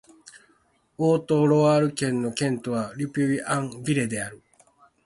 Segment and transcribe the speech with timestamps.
[0.97, 4.41] オート＝ロワール県の県都はル・ピュイ＝アン＝ヴレである